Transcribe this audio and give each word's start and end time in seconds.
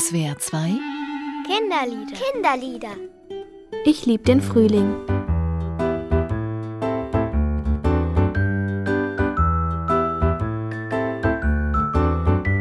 SWR 0.00 0.36
2 0.36 0.58
Kinderlieder. 1.46 2.16
Kinderlieder. 2.32 2.96
Ich 3.84 4.06
lieb 4.06 4.24
den 4.24 4.40
Frühling. 4.40 4.92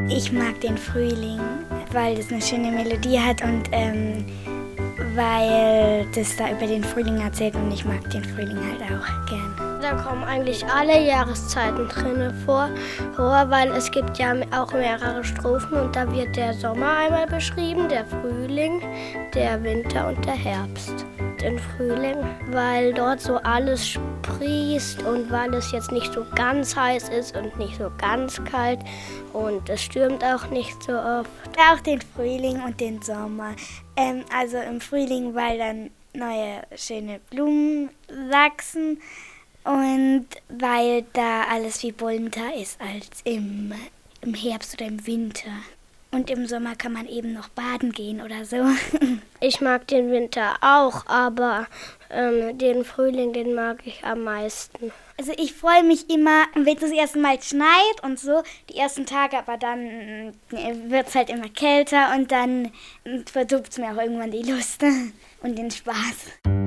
Ich 0.10 0.32
mag 0.32 0.62
den 0.62 0.78
Frühling, 0.78 1.40
weil 1.92 2.20
es 2.20 2.32
eine 2.32 2.40
schöne 2.40 2.72
Melodie 2.72 3.20
hat 3.20 3.42
und 3.42 3.64
ähm, 3.72 4.26
weil 5.16 6.06
das 6.14 6.36
da 6.36 6.52
über 6.52 6.68
den 6.68 6.84
Frühling 6.84 7.20
erzählt 7.20 7.56
und 7.56 7.72
ich 7.72 7.84
mag 7.84 8.08
den 8.12 8.24
Frühling 8.24 8.60
halt 8.60 8.84
auch 8.84 9.26
gern. 9.28 9.73
Da 9.84 9.96
kommen 9.96 10.24
eigentlich 10.24 10.66
alle 10.66 11.06
Jahreszeiten 11.06 11.90
drin 11.90 12.34
vor, 12.46 12.70
weil 13.18 13.70
es 13.74 13.92
gibt 13.92 14.18
ja 14.18 14.34
auch 14.52 14.72
mehrere 14.72 15.26
Strophen 15.26 15.78
und 15.78 15.94
da 15.94 16.10
wird 16.10 16.38
der 16.38 16.54
Sommer 16.54 16.96
einmal 17.00 17.28
beschrieben, 17.28 17.90
der 17.90 18.06
Frühling, 18.06 18.82
der 19.34 19.62
Winter 19.62 20.08
und 20.08 20.26
der 20.26 20.36
Herbst. 20.36 21.06
Den 21.42 21.60
Frühling, 21.60 22.16
weil 22.52 22.94
dort 22.94 23.20
so 23.20 23.36
alles 23.36 23.86
sprießt 23.86 25.04
und 25.04 25.30
weil 25.30 25.54
es 25.54 25.74
jetzt 25.74 25.92
nicht 25.92 26.14
so 26.14 26.26
ganz 26.34 26.78
heiß 26.78 27.10
ist 27.10 27.36
und 27.36 27.60
nicht 27.60 27.78
so 27.78 27.92
ganz 27.98 28.42
kalt 28.46 28.80
und 29.34 29.70
es 29.70 29.82
stürmt 29.82 30.24
auch 30.24 30.50
nicht 30.50 30.82
so 30.82 30.94
oft. 30.94 31.30
Auch 31.70 31.82
den 31.82 32.00
Frühling 32.16 32.64
und 32.64 32.80
den 32.80 33.02
Sommer. 33.02 33.54
Ähm, 33.98 34.24
also 34.34 34.60
im 34.60 34.80
Frühling, 34.80 35.36
weil 35.36 35.58
dann 35.58 35.90
neue 36.14 36.62
schöne 36.78 37.20
Blumen 37.30 37.90
wachsen 38.32 39.00
und 39.64 40.26
weil 40.50 41.06
da 41.14 41.44
alles 41.44 41.80
viel 41.80 41.94
bunter 41.94 42.54
ist 42.56 42.80
als 42.82 43.22
im, 43.24 43.74
im 44.22 44.34
Herbst 44.34 44.74
oder 44.76 44.88
im 44.88 45.06
Winter. 45.06 45.52
Und 46.12 46.30
im 46.30 46.46
Sommer 46.46 46.76
kann 46.76 46.94
man 46.94 47.08
eben 47.08 47.34
noch 47.34 47.50
baden 47.50 47.92
gehen 47.92 48.22
oder 48.22 48.46
so. 48.46 48.58
Ich 49.40 49.60
mag 49.60 49.86
den 49.88 50.10
Winter 50.10 50.56
auch, 50.62 51.06
aber 51.06 51.68
ähm, 52.10 52.58
den 52.58 52.86
Frühling, 52.86 53.34
den 53.34 53.54
mag 53.56 53.80
ich 53.84 54.02
am 54.06 54.24
meisten. 54.24 54.94
Also 55.18 55.34
ich 55.36 55.54
freue 55.54 55.84
mich 55.84 56.10
immer, 56.10 56.46
wenn 56.54 56.76
es 56.76 56.80
das 56.80 56.92
erste 56.92 57.20
Mal 57.20 57.42
schneit 57.42 58.04
und 58.04 58.18
so, 58.18 58.42
die 58.70 58.78
ersten 58.78 59.06
Tage, 59.06 59.38
aber 59.38 59.58
dann 59.58 60.34
wird 60.50 61.10
es 61.10 61.16
halt 61.16 61.30
immer 61.30 61.50
kälter 61.50 62.14
und 62.16 62.32
dann 62.32 62.72
verdirbt 63.26 63.72
es 63.72 63.80
mir 63.80 63.92
auch 63.92 64.02
irgendwann 64.02 64.32
die 64.32 64.50
Lust 64.50 64.82
und 65.42 65.58
den 65.58 65.72
Spaß. 65.72 66.63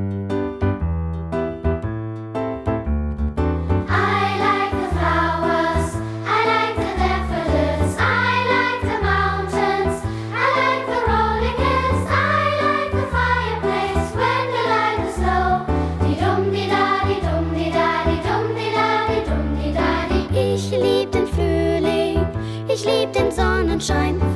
sunshine. 23.78 24.35